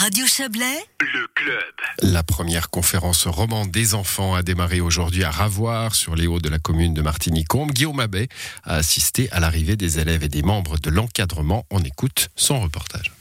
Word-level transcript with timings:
Radio 0.00 0.24
Chablais, 0.26 0.82
le 0.98 1.26
club. 1.34 1.74
La 2.00 2.22
première 2.22 2.70
conférence 2.70 3.26
roman 3.26 3.66
des 3.66 3.94
enfants 3.94 4.34
a 4.34 4.42
démarré 4.42 4.80
aujourd'hui 4.80 5.24
à 5.24 5.30
Ravoir, 5.30 5.94
sur 5.94 6.16
les 6.16 6.26
hauts 6.26 6.40
de 6.40 6.48
la 6.48 6.58
commune 6.58 6.94
de 6.94 7.02
Martigny-Combe. 7.02 7.70
Guillaume 7.70 8.00
Abbé 8.00 8.30
a 8.64 8.76
assisté 8.76 9.30
à 9.30 9.40
l'arrivée 9.40 9.76
des 9.76 9.98
élèves 9.98 10.24
et 10.24 10.30
des 10.30 10.40
membres 10.40 10.78
de 10.78 10.88
l'encadrement. 10.88 11.66
On 11.68 11.80
écoute 11.80 12.30
son 12.34 12.60
reportage. 12.60 13.12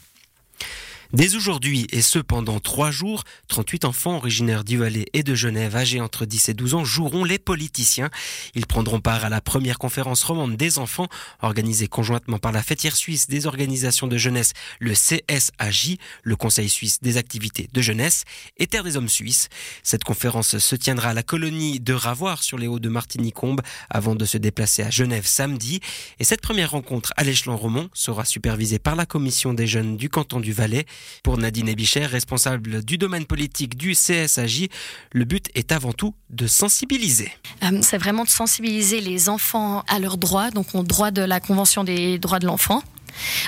Dès 1.12 1.34
aujourd'hui, 1.34 1.88
et 1.90 2.04
ce 2.04 2.20
pendant 2.20 2.60
trois 2.60 2.92
jours, 2.92 3.24
38 3.48 3.86
enfants 3.86 4.18
originaires 4.18 4.64
du 4.64 4.78
Valais 4.78 5.08
et 5.14 5.24
de 5.24 5.34
Genève, 5.34 5.76
âgés 5.76 6.02
entre 6.02 6.28
10 6.28 6.50
et 6.50 6.54
12 6.54 6.76
ans, 6.76 6.86
joueront 6.86 7.24
les 7.24 7.40
politiciens. 7.40 8.12
Ils 8.54 8.68
prendront 8.68 9.00
part 9.00 9.26
à 9.26 9.30
la 9.30 9.42
première 9.42 9.80
conférence 9.80 10.22
romande 10.22 10.56
des 10.56 10.78
enfants, 10.78 11.08
organisée 11.42 11.88
conjointement 11.88 12.38
par 12.38 12.52
la 12.52 12.62
fêtière 12.62 12.96
suisse 12.96 13.28
des 13.28 13.48
organisations 13.48 14.06
de 14.06 14.18
jeunesse, 14.18 14.54
le 14.78 14.94
CSAJ, 14.94 15.98
le 16.22 16.36
Conseil 16.36 16.70
suisse 16.70 17.02
des 17.02 17.18
activités 17.18 17.70
de 17.74 17.82
jeunesse, 17.82 18.24
et 18.58 18.68
Terre 18.68 18.84
des 18.84 18.96
hommes 18.96 19.10
suisses. 19.10 19.50
Cette 19.82 20.04
conférence 20.04 20.60
se 20.60 20.76
tiendra 20.76 21.10
à 21.10 21.14
la 21.16 21.24
colonie 21.24 21.80
de 21.80 21.94
Ravoir 21.94 22.44
sur 22.44 22.60
les 22.60 22.68
hauts 22.68 22.78
de 22.78 22.88
Martigny-Combe 22.88 23.62
avant 23.90 24.14
de 24.14 24.26
se 24.26 24.38
déplacer 24.38 24.84
à 24.84 24.92
Genève 24.92 25.26
samedi. 25.26 25.80
Et 26.20 26.24
cette 26.24 26.42
première 26.42 26.70
rencontre 26.70 27.14
à 27.18 27.24
l'échelon 27.24 27.58
roman 27.58 27.88
sera 27.96 28.26
supervisée 28.26 28.78
par 28.78 28.96
la 28.96 29.08
commission 29.08 29.56
des 29.56 29.66
jeunes 29.66 29.98
du 29.98 30.10
canton 30.10 30.40
du 30.40 30.54
Valais. 30.54 30.86
Pour 31.24 31.38
Nadine 31.38 31.74
Bicher, 31.74 32.06
responsable 32.06 32.84
du 32.84 32.98
domaine 32.98 33.26
politique 33.26 33.78
du 33.78 33.94
CSAJ, 33.94 34.68
le 35.12 35.26
but 35.26 35.48
est 35.56 35.72
avant 35.72 35.94
tout 35.94 36.14
de 36.30 36.48
sensibiliser. 36.48 37.32
Euh, 37.64 37.80
c'est 37.82 37.98
vraiment 37.98 38.24
de 38.24 38.30
sensibiliser 38.30 39.02
les 39.02 39.30
enfants 39.30 39.84
à 39.88 40.00
leurs 40.00 40.18
droits, 40.18 40.52
donc 40.52 40.74
au 40.76 40.84
droit 40.84 41.12
de 41.12 41.22
la 41.22 41.40
Convention 41.40 41.84
des 41.84 42.20
droits 42.20 42.40
de 42.40 42.46
l'enfant. 42.46 42.84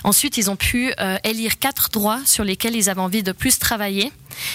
Ensuite, 0.04 0.38
ils 0.38 0.50
ont 0.50 0.56
pu 0.56 0.94
euh, 1.00 1.18
élire 1.24 1.60
quatre 1.60 1.90
droits 1.90 2.22
sur 2.26 2.44
lesquels 2.44 2.76
ils 2.76 2.90
avaient 2.90 3.02
envie 3.02 3.24
de 3.24 3.32
plus 3.32 3.60
travailler. 3.60 4.12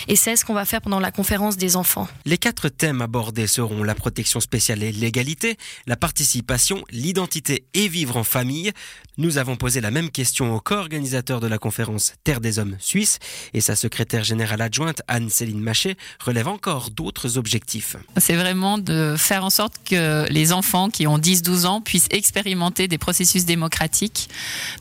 Et 0.08 0.16
c'est 0.16 0.36
ce 0.36 0.44
qu'on 0.44 0.54
va 0.54 0.64
faire 0.64 0.80
pendant 0.80 1.00
la 1.00 1.10
conférence 1.10 1.56
des 1.56 1.76
enfants. 1.76 2.08
Les 2.24 2.38
quatre 2.38 2.68
thèmes 2.68 3.02
abordés 3.02 3.46
seront 3.46 3.82
la 3.82 3.94
protection 3.94 4.40
spéciale 4.40 4.82
et 4.82 4.92
l'égalité, 4.92 5.56
la 5.86 5.96
participation, 5.96 6.84
l'identité 6.90 7.64
et 7.74 7.88
vivre 7.88 8.16
en 8.16 8.24
famille. 8.24 8.72
Nous 9.18 9.38
avons 9.38 9.56
posé 9.56 9.80
la 9.80 9.90
même 9.90 10.10
question 10.10 10.54
au 10.54 10.60
co-organisateur 10.60 11.40
de 11.40 11.46
la 11.46 11.58
conférence 11.58 12.14
Terre 12.22 12.40
des 12.40 12.58
Hommes 12.58 12.76
suisse 12.78 13.18
et 13.54 13.60
sa 13.60 13.74
secrétaire 13.74 14.24
générale 14.24 14.60
adjointe 14.60 15.00
Anne-Céline 15.08 15.60
Machet 15.60 15.96
relève 16.22 16.48
encore 16.48 16.90
d'autres 16.90 17.38
objectifs. 17.38 17.96
C'est 18.18 18.36
vraiment 18.36 18.78
de 18.78 19.14
faire 19.16 19.44
en 19.44 19.50
sorte 19.50 19.74
que 19.84 20.26
les 20.30 20.52
enfants 20.52 20.90
qui 20.90 21.06
ont 21.06 21.18
10-12 21.18 21.66
ans 21.66 21.80
puissent 21.80 22.08
expérimenter 22.10 22.88
des 22.88 22.98
processus 22.98 23.44
démocratiques. 23.44 24.28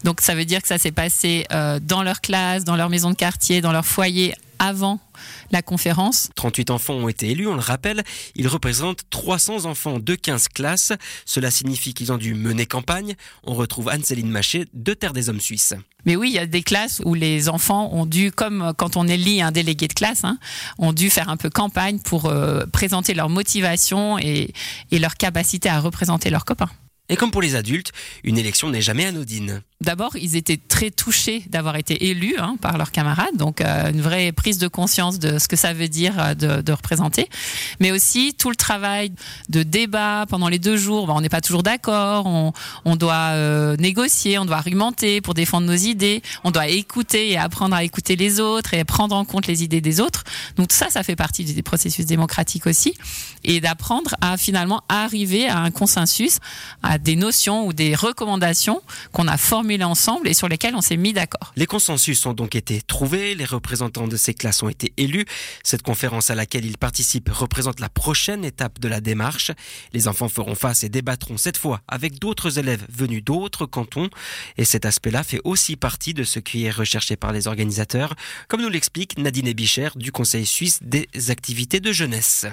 Donc 0.03 0.21
ça 0.21 0.35
veut 0.35 0.45
dire 0.45 0.61
que 0.61 0.67
ça 0.67 0.77
s'est 0.77 0.91
passé 0.91 1.45
euh, 1.51 1.79
dans 1.81 2.03
leur 2.03 2.21
classe, 2.21 2.63
dans 2.63 2.75
leur 2.75 2.89
maison 2.89 3.11
de 3.11 3.15
quartier, 3.15 3.61
dans 3.61 3.71
leur 3.71 3.85
foyer 3.85 4.35
avant 4.59 4.99
la 5.51 5.61
conférence. 5.61 6.29
38 6.35 6.69
enfants 6.69 6.93
ont 6.93 7.07
été 7.07 7.29
élus, 7.29 7.47
on 7.47 7.55
le 7.55 7.59
rappelle. 7.59 8.03
Ils 8.35 8.47
représentent 8.47 9.03
300 9.09 9.65
enfants 9.65 9.99
de 9.99 10.15
15 10.15 10.49
classes. 10.49 10.93
Cela 11.25 11.51
signifie 11.51 11.93
qu'ils 11.93 12.11
ont 12.11 12.17
dû 12.17 12.33
mener 12.33 12.65
campagne. 12.65 13.15
On 13.43 13.53
retrouve 13.53 13.89
Anne-Céline 13.89 14.29
Maché 14.29 14.65
de 14.73 14.93
Terre 14.93 15.13
des 15.13 15.29
Hommes 15.29 15.41
Suisses. 15.41 15.73
Mais 16.05 16.15
oui, 16.15 16.29
il 16.29 16.35
y 16.35 16.39
a 16.39 16.45
des 16.45 16.61
classes 16.61 17.01
où 17.03 17.13
les 17.15 17.49
enfants 17.49 17.89
ont 17.91 18.05
dû, 18.05 18.31
comme 18.31 18.73
quand 18.77 18.95
on 18.95 19.07
élit 19.07 19.41
un 19.41 19.51
délégué 19.51 19.87
de 19.87 19.93
classe, 19.93 20.23
hein, 20.23 20.37
ont 20.77 20.93
dû 20.93 21.09
faire 21.09 21.29
un 21.29 21.37
peu 21.37 21.49
campagne 21.49 21.99
pour 21.99 22.27
euh, 22.27 22.65
présenter 22.71 23.13
leur 23.13 23.29
motivation 23.29 24.19
et, 24.19 24.53
et 24.91 24.99
leur 24.99 25.15
capacité 25.15 25.67
à 25.69 25.79
représenter 25.79 26.29
leurs 26.29 26.45
copains. 26.45 26.69
Et 27.09 27.15
comme 27.17 27.31
pour 27.31 27.41
les 27.41 27.55
adultes, 27.55 27.91
une 28.23 28.37
élection 28.37 28.69
n'est 28.69 28.81
jamais 28.81 29.05
anodine. 29.05 29.61
D'abord, 29.81 30.15
ils 30.15 30.35
étaient 30.35 30.57
très 30.57 30.89
touchés 30.89 31.43
d'avoir 31.49 31.75
été 31.75 32.07
élus 32.07 32.35
hein, 32.39 32.55
par 32.61 32.77
leurs 32.77 32.91
camarades, 32.91 33.35
donc 33.35 33.61
euh, 33.61 33.91
une 33.91 34.01
vraie 34.01 34.31
prise 34.31 34.57
de 34.57 34.67
conscience 34.67 35.19
de 35.19 35.37
ce 35.37 35.47
que 35.47 35.55
ça 35.55 35.73
veut 35.73 35.89
dire 35.89 36.15
euh, 36.17 36.33
de, 36.33 36.71
représenter. 36.71 37.29
Mais 37.79 37.91
aussi 37.91 38.33
tout 38.33 38.49
le 38.49 38.55
travail 38.55 39.11
de 39.49 39.63
débat 39.63 40.25
pendant 40.27 40.47
les 40.47 40.59
deux 40.59 40.77
jours. 40.77 41.09
on 41.09 41.21
n'est 41.21 41.29
pas 41.29 41.41
toujours 41.41 41.61
d'accord, 41.61 42.25
on, 42.85 42.95
doit 42.95 43.33
euh, 43.33 43.75
négocier, 43.77 44.39
on 44.39 44.45
doit 44.45 44.57
argumenter 44.57 45.21
pour 45.21 45.33
défendre 45.33 45.67
nos 45.67 45.75
idées, 45.75 46.23
on 46.43 46.51
doit 46.51 46.69
écouter 46.69 47.31
et 47.31 47.37
apprendre 47.37 47.75
à 47.75 47.83
écouter 47.83 48.15
les 48.15 48.39
autres 48.39 48.73
et 48.73 48.83
prendre 48.85 49.15
en 49.15 49.25
compte 49.25 49.45
les 49.45 49.63
idées 49.63 49.81
des 49.81 49.99
autres. 49.99 50.23
Donc 50.55 50.69
tout 50.69 50.75
ça, 50.75 50.89
ça 50.89 51.03
fait 51.03 51.17
partie 51.17 51.43
du 51.43 51.63
processus 51.63 52.05
démocratique 52.05 52.65
aussi, 52.65 52.95
et 53.43 53.61
d'apprendre 53.61 54.15
à 54.21 54.37
finalement 54.37 54.83
arriver 54.89 55.47
à 55.47 55.59
un 55.59 55.71
consensus, 55.71 56.39
à 56.81 56.94
des 56.97 57.15
notions 57.15 57.65
ou 57.65 57.73
des 57.73 57.95
recommandations 57.95 58.81
qu'on 59.11 59.27
a 59.27 59.37
formulées 59.37 59.83
ensemble 59.83 60.27
et 60.27 60.33
sur 60.33 60.47
lesquels 60.47 60.75
on 60.75 60.81
s'est 60.81 60.97
mis 60.97 61.13
d'accord. 61.13 61.53
Les 61.55 61.65
consensus 61.65 62.25
ont 62.25 62.33
donc 62.33 62.55
été 62.55 62.81
trouvés, 62.81 63.35
les 63.35 63.45
représentants 63.45 64.07
de 64.07 64.17
ces 64.17 64.33
classes 64.33 64.63
ont 64.63 64.69
été 64.69 64.93
élus. 64.97 65.25
Cette 65.63 65.81
conférence 65.81 66.29
à 66.29 66.35
laquelle 66.35 66.65
ils 66.65 66.77
participent 66.77 67.29
représente 67.29 67.79
la 67.79 67.89
prochaine 67.89 68.45
étape 68.45 68.79
de 68.79 68.87
la 68.87 69.01
démarche. 69.01 69.51
Les 69.93 70.07
enfants 70.07 70.29
feront 70.29 70.55
face 70.55 70.83
et 70.83 70.89
débattront 70.89 71.37
cette 71.37 71.57
fois 71.57 71.81
avec 71.87 72.19
d'autres 72.19 72.59
élèves 72.59 72.85
venus 72.89 73.23
d'autres 73.23 73.65
cantons. 73.65 74.09
Et 74.57 74.65
cet 74.65 74.85
aspect-là 74.85 75.23
fait 75.23 75.41
aussi 75.43 75.75
partie 75.75 76.13
de 76.13 76.23
ce 76.23 76.39
qui 76.39 76.65
est 76.65 76.71
recherché 76.71 77.15
par 77.15 77.31
les 77.31 77.47
organisateurs, 77.47 78.15
comme 78.47 78.61
nous 78.61 78.69
l'explique 78.69 79.17
Nadine 79.17 79.53
Bicher 79.53 79.89
du 79.95 80.11
Conseil 80.11 80.45
suisse 80.45 80.79
des 80.81 81.07
activités 81.29 81.79
de 81.79 81.91
jeunesse. 81.91 82.45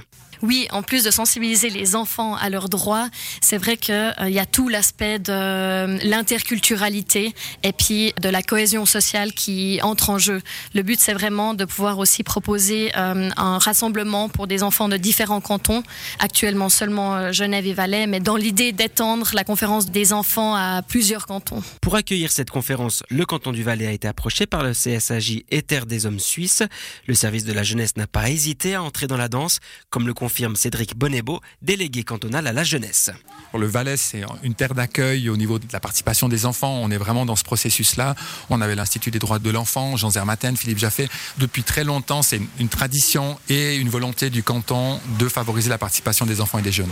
Oui, 0.42 0.68
en 0.70 0.82
plus 0.82 1.04
de 1.04 1.10
sensibiliser 1.10 1.70
les 1.70 1.96
enfants 1.96 2.36
à 2.36 2.50
leurs 2.50 2.68
droits, 2.68 3.08
c'est 3.40 3.58
vrai 3.58 3.76
qu'il 3.76 3.94
euh, 3.94 4.30
y 4.30 4.38
a 4.38 4.46
tout 4.46 4.68
l'aspect 4.68 5.18
de 5.18 5.32
euh, 5.32 5.98
l'interculturalité 6.02 7.34
et 7.62 7.72
puis 7.72 8.12
de 8.20 8.28
la 8.28 8.42
cohésion 8.42 8.86
sociale 8.86 9.32
qui 9.32 9.80
entre 9.82 10.10
en 10.10 10.18
jeu. 10.18 10.42
Le 10.74 10.82
but, 10.82 11.00
c'est 11.00 11.14
vraiment 11.14 11.54
de 11.54 11.64
pouvoir 11.64 11.98
aussi 11.98 12.22
proposer 12.22 12.92
euh, 12.96 13.30
un 13.36 13.58
rassemblement 13.58 14.28
pour 14.28 14.46
des 14.46 14.62
enfants 14.62 14.88
de 14.88 14.96
différents 14.96 15.40
cantons, 15.40 15.82
actuellement 16.18 16.68
seulement 16.68 17.32
Genève 17.32 17.66
et 17.66 17.74
Valais, 17.74 18.06
mais 18.06 18.20
dans 18.20 18.36
l'idée 18.36 18.72
d'étendre 18.72 19.30
la 19.34 19.44
conférence 19.44 19.86
des 19.90 20.12
enfants 20.12 20.54
à 20.54 20.82
plusieurs 20.82 21.26
cantons. 21.26 21.62
Pour 21.80 21.96
accueillir 21.96 22.30
cette 22.30 22.50
conférence, 22.50 23.02
le 23.10 23.24
canton 23.24 23.52
du 23.52 23.62
Valais 23.62 23.86
a 23.86 23.92
été 23.92 24.08
approché 24.08 24.46
par 24.46 24.62
le 24.62 24.72
CSAJ 24.72 25.42
et 25.50 25.62
des 25.86 26.06
Hommes 26.06 26.20
suisses. 26.20 26.62
Le 27.06 27.14
service 27.14 27.44
de 27.44 27.52
la 27.52 27.62
jeunesse 27.62 27.96
n'a 27.96 28.06
pas 28.06 28.28
hésité 28.30 28.74
à 28.74 28.82
entrer 28.82 29.06
dans 29.06 29.16
la 29.16 29.28
danse, 29.28 29.60
comme 29.90 30.06
le 30.06 30.14
confirme 30.32 30.56
Cédric 30.56 30.96
Bonnebeau, 30.96 31.42
délégué 31.60 32.04
cantonal 32.04 32.46
à 32.46 32.54
la 32.54 32.64
jeunesse. 32.64 33.10
Le 33.52 33.66
Valais, 33.66 33.98
c'est 33.98 34.22
une 34.42 34.54
terre 34.54 34.72
d'accueil 34.72 35.28
au 35.28 35.36
niveau 35.36 35.58
de 35.58 35.66
la 35.74 35.78
participation 35.78 36.30
des 36.30 36.46
enfants. 36.46 36.80
On 36.82 36.90
est 36.90 36.96
vraiment 36.96 37.26
dans 37.26 37.36
ce 37.36 37.44
processus-là. 37.44 38.14
On 38.48 38.62
avait 38.62 38.74
l'Institut 38.74 39.10
des 39.10 39.18
droits 39.18 39.38
de 39.38 39.50
l'enfant, 39.50 39.98
Jean 39.98 40.08
Zermatten, 40.08 40.56
Philippe 40.56 40.78
Jaffé. 40.78 41.10
Depuis 41.36 41.64
très 41.64 41.84
longtemps, 41.84 42.22
c'est 42.22 42.40
une 42.58 42.70
tradition 42.70 43.38
et 43.50 43.76
une 43.76 43.90
volonté 43.90 44.30
du 44.30 44.42
canton 44.42 44.98
de 45.18 45.28
favoriser 45.28 45.68
la 45.68 45.76
participation 45.76 46.24
des 46.24 46.40
enfants 46.40 46.58
et 46.58 46.62
des 46.62 46.72
jeunes. 46.72 46.88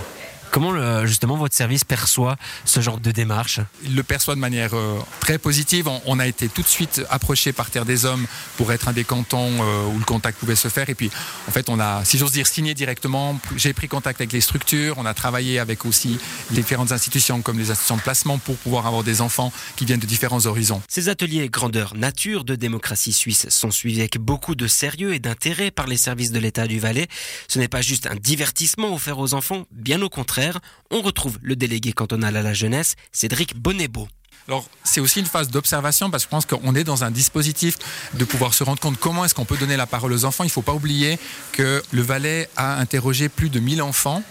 Comment 0.50 1.06
justement 1.06 1.37
votre 1.37 1.55
service 1.55 1.84
perçoit 1.84 2.37
ce 2.65 2.81
genre 2.81 2.99
de 2.99 3.12
démarche 3.12 3.61
Il 3.84 3.94
le 3.94 4.03
perçoit 4.03 4.34
de 4.34 4.41
manière 4.41 4.75
euh, 4.75 4.99
très 5.21 5.38
positive. 5.38 5.88
On, 6.06 6.19
a 6.19 6.27
été 6.27 6.49
tout 6.49 6.62
de 6.62 6.66
suite 6.66 7.03
approché 7.09 7.53
par 7.53 7.71
Terre 7.71 7.84
des 7.84 8.05
Hommes 8.05 8.27
pour 8.56 8.72
être 8.72 8.89
un 8.89 8.93
des 8.93 9.05
cantons 9.05 9.49
euh, 9.60 9.87
où 9.87 9.99
le 9.99 10.05
contact 10.05 10.39
pouvait 10.39 10.56
se 10.56 10.66
faire. 10.66 10.91
Et 10.91 10.97
puis, 10.97 11.09
en 11.49 11.53
fait, 11.53 11.69
on 11.69 11.78
a, 11.78 12.05
si 12.05 12.19
j'ose 12.19 12.33
dire, 12.33 12.49
signé 12.49 12.75
directement. 12.75 13.39
J'ai 13.56 13.72
pris 13.72 13.87
contact 13.87 14.21
avec 14.21 14.33
les 14.33 14.41
structures. 14.41 14.97
On 14.99 15.06
a 15.06 15.15
travaillé 15.15 15.60
avec 15.60 15.87
aussi 15.87 16.19
les 16.50 16.56
différentes 16.56 16.91
institutions 16.91 17.43
comme 17.43 17.59
les 17.59 17.71
institutions 17.71 17.97
de 17.97 18.03
placement 18.03 18.39
pour 18.39 18.56
pouvoir 18.56 18.89
avoir 18.89 19.05
des 19.05 19.21
enfants 19.21 19.53
qui 19.77 19.84
viennent 19.84 20.00
de 20.00 20.06
différents 20.06 20.47
horizons. 20.47 20.83
Ces 20.89 21.09
ateliers 21.09 21.49
grandeur 21.49 21.94
nature 21.94 22.44
de 22.44 22.56
démocratie 22.56 23.12
suisse 23.12 23.49
sont 23.50 23.71
suivis 23.71 24.00
avec 24.00 24.19
beaucoup 24.19 24.56
de 24.56 24.66
sérieux 24.66 25.15
et 25.15 25.21
d'intérêt 25.21 25.71
par 25.71 25.87
les 25.87 25.97
services 25.97 26.33
de 26.33 26.41
l'État 26.41 26.66
du 26.66 26.81
Valais. 26.81 27.06
Ce 27.47 27.60
n'est 27.60 27.69
pas 27.69 27.83
juste 27.83 28.09
un 28.09 28.16
divertissement 28.16 28.93
offert 28.93 29.21
aux 29.21 29.34
enfants, 29.34 29.66
bien 29.71 30.03
au 30.03 30.09
contraire 30.09 30.40
on 30.91 31.03
retrouve 31.03 31.39
le 31.43 31.56
délégué 31.56 31.93
cantonal 31.93 32.37
à 32.37 32.43
la 32.43 32.55
jeunesse, 32.55 32.97
Cédric 33.12 33.56
Bonnebeau. 33.56 34.09
Alors, 34.49 34.69
c'est 34.83 35.01
aussi 35.01 35.21
une 35.21 35.27
phase 35.27 35.49
d'observation 35.49 36.11
parce 36.11 36.25
que 36.25 36.28
je 36.28 36.31
pense 36.31 36.47
qu'on 36.47 36.75
est 36.75 36.83
dans 36.83 37.05
un 37.05 37.11
dispositif 37.11 37.77
de 38.15 38.25
pouvoir 38.25 38.55
se 38.55 38.65
rendre 38.65 38.81
compte 38.81 38.99
comment 38.99 39.25
est-ce 39.25 39.34
qu'on 39.34 39.45
peut 39.45 39.56
donner 39.56 39.77
la 39.77 39.87
parole 39.87 40.13
aux 40.13 40.25
enfants. 40.25 40.45
Il 40.45 40.48
ne 40.48 40.53
faut 40.53 40.63
pas 40.63 40.75
oublier 40.75 41.19
que 41.53 41.83
le 41.92 42.03
Valais 42.03 42.48
a 42.57 42.81
interrogé 42.81 43.28
plus 43.28 43.48
de 43.48 43.60
1000 43.60 43.83
enfants 43.83 44.22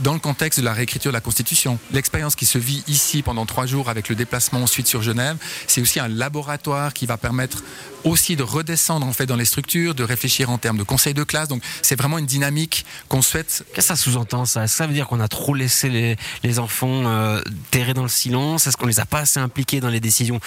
dans 0.00 0.12
le 0.12 0.18
contexte 0.18 0.60
de 0.60 0.64
la 0.64 0.72
réécriture 0.72 1.10
de 1.10 1.16
la 1.16 1.20
Constitution. 1.20 1.78
L'expérience 1.92 2.36
qui 2.36 2.46
se 2.46 2.58
vit 2.58 2.84
ici 2.86 3.22
pendant 3.22 3.46
trois 3.46 3.66
jours 3.66 3.88
avec 3.88 4.08
le 4.08 4.14
déplacement 4.14 4.62
ensuite 4.62 4.86
sur 4.86 5.02
Genève, 5.02 5.36
c'est 5.66 5.80
aussi 5.80 6.00
un 6.00 6.08
laboratoire 6.08 6.92
qui 6.94 7.06
va 7.06 7.16
permettre 7.16 7.62
aussi 8.04 8.36
de 8.36 8.42
redescendre 8.42 9.06
en 9.06 9.12
fait 9.12 9.26
dans 9.26 9.36
les 9.36 9.44
structures, 9.44 9.94
de 9.94 10.04
réfléchir 10.04 10.50
en 10.50 10.58
termes 10.58 10.78
de 10.78 10.82
conseil 10.82 11.14
de 11.14 11.24
classe. 11.24 11.48
Donc 11.48 11.62
c'est 11.82 11.96
vraiment 11.96 12.18
une 12.18 12.26
dynamique 12.26 12.84
qu'on 13.08 13.22
souhaite. 13.22 13.64
Qu'est-ce 13.74 13.88
que 13.88 13.94
ça 13.94 13.96
sous-entend 13.96 14.44
ça? 14.44 14.66
Ça 14.66 14.86
veut 14.86 14.94
dire 14.94 15.08
qu'on 15.08 15.20
a 15.20 15.28
trop 15.28 15.54
laissé 15.54 15.88
les, 15.88 16.16
les 16.42 16.58
enfants 16.58 17.06
euh, 17.06 17.40
terrer 17.70 17.94
dans 17.94 18.02
le 18.02 18.08
silence? 18.08 18.66
Est-ce 18.66 18.76
qu'on 18.76 18.86
les 18.86 19.00
a 19.00 19.06
pas 19.06 19.20
assez 19.20 19.40
impliqués 19.40 19.80
dans 19.80 19.88
les 19.88 20.00
décisions 20.00 20.40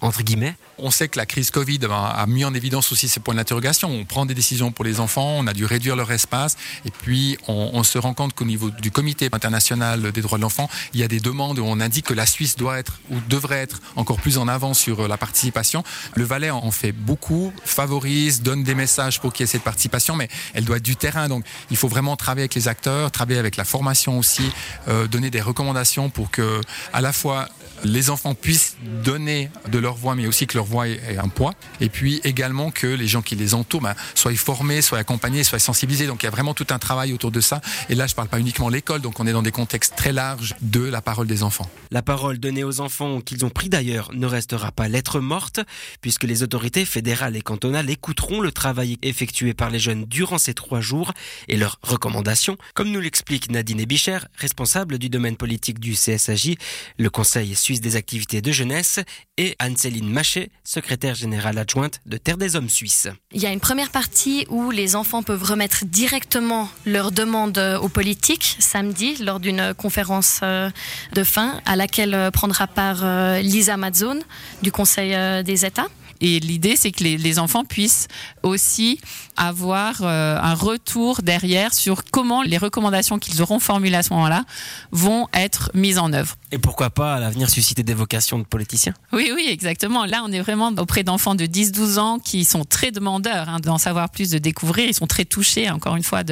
entre 0.00 0.22
guillemets 0.22 0.54
On 0.78 0.90
sait 0.90 1.08
que 1.08 1.18
la 1.18 1.26
crise 1.26 1.50
Covid 1.50 1.78
a 1.90 2.26
mis 2.26 2.44
en 2.44 2.52
évidence 2.52 2.90
aussi 2.90 3.08
ces 3.08 3.20
points 3.20 3.34
d'interrogation. 3.34 3.88
On 3.88 4.04
prend 4.04 4.26
des 4.26 4.34
décisions 4.34 4.72
pour 4.72 4.84
les 4.84 4.98
enfants, 4.98 5.36
on 5.38 5.46
a 5.46 5.52
dû 5.52 5.64
réduire 5.64 5.94
leur 5.94 6.10
espace, 6.10 6.56
et 6.84 6.90
puis 6.90 7.38
on, 7.46 7.82
se 7.84 7.98
rend 7.98 8.14
compte 8.14 8.34
qu'au 8.34 8.44
niveau 8.44 8.70
du 8.70 8.90
Comité 8.90 9.28
international 9.32 10.10
des 10.10 10.22
droits 10.22 10.38
de 10.38 10.42
l'enfant, 10.42 10.68
il 10.94 11.00
y 11.00 11.04
a 11.04 11.08
des 11.08 11.20
demandes 11.20 11.58
où 11.58 11.64
on 11.64 11.80
indique 11.80 12.06
que 12.06 12.14
la 12.14 12.26
Suisse 12.26 12.56
doit 12.56 12.78
être 12.78 13.00
ou 13.10 13.16
devrait 13.28 13.58
être 13.58 13.80
encore 13.94 14.18
plus 14.18 14.38
en 14.38 14.48
avant 14.48 14.74
sur 14.74 15.06
la 15.06 15.16
participation. 15.16 15.84
Le 16.14 16.24
Valais 16.24 16.50
en 16.50 16.70
fait 16.70 16.92
beaucoup, 16.92 17.52
favorise, 17.64 18.42
donne 18.42 18.64
des 18.64 18.74
messages 18.74 19.20
pour 19.20 19.32
qu'il 19.32 19.44
y 19.44 19.48
ait 19.48 19.52
cette 19.52 19.62
participation, 19.62 20.16
mais 20.16 20.28
elle 20.54 20.64
doit 20.64 20.78
être 20.78 20.82
du 20.82 20.96
terrain. 20.96 21.28
Donc 21.28 21.44
il 21.70 21.76
faut 21.76 21.88
vraiment 21.88 22.16
travailler 22.16 22.42
avec 22.42 22.54
les 22.54 22.68
acteurs, 22.68 23.10
travailler 23.10 23.38
avec 23.38 23.56
la 23.56 23.64
formation 23.64 24.18
aussi, 24.18 24.50
euh, 24.88 25.06
donner 25.06 25.30
des 25.30 25.40
recommandations 25.40 26.10
pour 26.10 26.30
que 26.30 26.60
à 26.92 27.00
la 27.00 27.12
fois 27.12 27.48
les 27.84 28.10
enfants 28.10 28.34
puissent 28.34 28.76
donner 29.04 29.35
de 29.70 29.78
leur 29.78 29.94
voix, 29.94 30.14
mais 30.14 30.26
aussi 30.26 30.46
que 30.46 30.56
leur 30.56 30.64
voix 30.64 30.88
ait 30.88 31.18
un 31.18 31.28
poids. 31.28 31.54
Et 31.80 31.88
puis 31.88 32.20
également 32.24 32.70
que 32.70 32.86
les 32.86 33.06
gens 33.06 33.22
qui 33.22 33.36
les 33.36 33.54
entourent 33.54 33.82
ben, 33.82 33.94
soient 34.14 34.34
formés, 34.34 34.82
soient 34.82 34.98
accompagnés, 34.98 35.44
soient 35.44 35.58
sensibilisés. 35.58 36.06
Donc 36.06 36.22
il 36.22 36.26
y 36.26 36.28
a 36.28 36.30
vraiment 36.30 36.54
tout 36.54 36.66
un 36.70 36.78
travail 36.78 37.12
autour 37.12 37.30
de 37.30 37.40
ça. 37.40 37.60
Et 37.88 37.94
là, 37.94 38.06
je 38.06 38.12
ne 38.12 38.16
parle 38.16 38.28
pas 38.28 38.38
uniquement 38.38 38.68
l'école, 38.68 39.00
donc 39.00 39.20
on 39.20 39.26
est 39.26 39.32
dans 39.32 39.42
des 39.42 39.52
contextes 39.52 39.94
très 39.96 40.12
larges 40.12 40.54
de 40.60 40.80
la 40.80 41.00
parole 41.00 41.26
des 41.26 41.42
enfants. 41.42 41.68
La 41.90 42.02
parole 42.02 42.38
donnée 42.38 42.64
aux 42.64 42.80
enfants 42.80 43.20
qu'ils 43.20 43.44
ont 43.44 43.50
pris 43.50 43.68
d'ailleurs 43.68 44.10
ne 44.14 44.26
restera 44.26 44.72
pas 44.72 44.88
lettre 44.88 45.20
morte, 45.20 45.60
puisque 46.00 46.24
les 46.24 46.42
autorités 46.42 46.84
fédérales 46.84 47.36
et 47.36 47.42
cantonales 47.42 47.90
écouteront 47.90 48.40
le 48.40 48.52
travail 48.52 48.98
effectué 49.02 49.54
par 49.54 49.70
les 49.70 49.78
jeunes 49.78 50.04
durant 50.04 50.38
ces 50.38 50.54
trois 50.54 50.80
jours 50.80 51.12
et 51.48 51.56
leurs 51.56 51.78
recommandations, 51.82 52.56
comme 52.74 52.90
nous 52.90 53.00
l'explique 53.00 53.50
Nadine 53.50 53.84
Bicher, 53.84 54.18
responsable 54.36 54.98
du 54.98 55.08
domaine 55.08 55.36
politique 55.36 55.78
du 55.78 55.92
CSAJ, 55.92 56.54
le 56.98 57.10
Conseil 57.10 57.54
suisse 57.54 57.80
des 57.80 57.96
activités 57.96 58.40
de 58.40 58.52
jeunesse, 58.52 59.00
et 59.38 59.54
Anne-Céline 59.58 60.08
Machet, 60.08 60.50
secrétaire 60.64 61.14
générale 61.14 61.58
adjointe 61.58 62.00
de 62.06 62.16
Terre 62.16 62.38
des 62.38 62.56
Hommes 62.56 62.70
suisses. 62.70 63.08
Il 63.32 63.40
y 63.40 63.46
a 63.46 63.52
une 63.52 63.60
première 63.60 63.90
partie 63.90 64.46
où 64.48 64.70
les 64.70 64.96
enfants 64.96 65.22
peuvent 65.22 65.42
remettre 65.42 65.84
directement 65.84 66.68
leurs 66.84 67.12
demandes 67.12 67.58
aux 67.82 67.88
politiques 67.88 68.56
samedi 68.58 69.16
lors 69.16 69.40
d'une 69.40 69.74
conférence 69.74 70.40
euh, 70.42 70.70
de 71.12 71.24
fin 71.24 71.60
à 71.66 71.76
laquelle 71.76 72.14
euh, 72.14 72.30
prendra 72.30 72.66
part 72.66 73.00
euh, 73.02 73.40
Lisa 73.40 73.76
Mazzone 73.76 74.22
du 74.62 74.72
Conseil 74.72 75.44
des 75.44 75.64
États. 75.66 75.88
Et 76.20 76.40
l'idée, 76.40 76.76
c'est 76.76 76.92
que 76.92 77.04
les, 77.04 77.18
les, 77.18 77.38
enfants 77.38 77.64
puissent 77.64 78.08
aussi 78.42 79.00
avoir 79.36 80.02
euh, 80.02 80.38
un 80.40 80.54
retour 80.54 81.22
derrière 81.22 81.74
sur 81.74 82.04
comment 82.04 82.42
les 82.42 82.58
recommandations 82.58 83.18
qu'ils 83.18 83.42
auront 83.42 83.58
formulées 83.58 83.96
à 83.96 84.02
ce 84.02 84.12
moment-là 84.14 84.44
vont 84.92 85.28
être 85.34 85.70
mises 85.74 85.98
en 85.98 86.12
œuvre. 86.12 86.36
Et 86.52 86.58
pourquoi 86.58 86.90
pas 86.90 87.14
à 87.14 87.20
l'avenir 87.20 87.50
susciter 87.50 87.82
des 87.82 87.94
vocations 87.94 88.38
de 88.38 88.44
politiciens 88.44 88.94
Oui, 89.12 89.32
oui, 89.34 89.48
exactement. 89.50 90.04
Là, 90.04 90.22
on 90.24 90.30
est 90.30 90.40
vraiment 90.40 90.68
auprès 90.68 91.02
d'enfants 91.02 91.34
de 91.34 91.44
10-12 91.44 91.98
ans 91.98 92.18
qui 92.20 92.44
sont 92.44 92.64
très 92.64 92.92
demandeurs 92.92 93.48
hein, 93.48 93.58
d'en 93.60 93.78
savoir 93.78 94.10
plus, 94.10 94.30
de 94.30 94.38
découvrir. 94.38 94.86
Ils 94.86 94.94
sont 94.94 95.08
très 95.08 95.24
touchés, 95.24 95.68
encore 95.70 95.96
une 95.96 96.04
fois, 96.04 96.22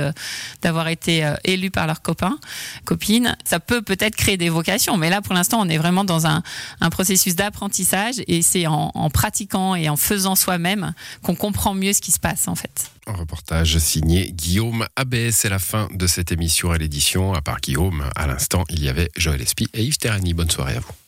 d'avoir 0.62 0.87
été 0.87 1.25
euh, 1.25 1.34
élus 1.43 1.72
par 1.72 1.88
leurs 1.88 2.00
copains, 2.00 2.38
copines. 2.84 3.37
Ça 3.44 3.58
peut 3.58 3.82
peut-être 3.82 4.14
créer 4.14 4.37
des 4.37 4.50
vocations, 4.50 4.96
mais 4.96 5.11
là, 5.11 5.20
pour 5.20 5.34
l'instant, 5.34 5.61
on 5.61 5.69
est 5.69 5.78
vraiment 5.78 6.05
dans 6.05 6.28
un, 6.28 6.43
un 6.81 6.90
processus 6.90 7.34
d'apprentissage 7.34 8.22
et 8.28 8.43
c'est 8.43 8.66
en 8.69 9.11
pratiquant 9.11 9.75
et 9.75 9.88
en 9.88 9.96
faisant 9.96 10.37
soi-même 10.37 10.94
qu'on 11.22 11.34
comprend 11.34 11.75
mieux 11.75 11.93
ce 11.93 12.00
qui 12.00 12.12
se 12.12 12.20
passe, 12.20 12.46
en 12.46 12.55
fait. 12.55 12.90
Un 13.06 13.12
reportage 13.12 13.78
signé 13.78 14.32
Guillaume 14.32 14.86
Abbé. 14.96 15.30
C'est 15.30 15.50
la 15.50 15.58
fin 15.58 15.88
de 15.92 16.06
cette 16.06 16.32
émission 16.32 16.70
à 16.70 16.78
l'édition. 16.78 17.34
À 17.34 17.42
part 17.42 17.60
Guillaume, 17.60 18.08
à 18.16 18.26
l'instant, 18.26 18.64
il 18.70 18.82
y 18.82 18.88
avait 18.88 19.10
Joël 19.16 19.42
Espy 19.42 19.68
et 19.74 19.82
Yves 19.82 19.98
Terrani. 19.98 20.32
Bonne 20.32 20.50
soirée 20.50 20.76
à 20.76 20.80
vous. 20.80 21.03